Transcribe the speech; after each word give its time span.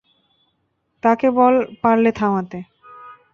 তাকে 1.03 1.27
বল 1.31 1.53
পারলে 1.81 2.11
থামাতে। 2.11 2.59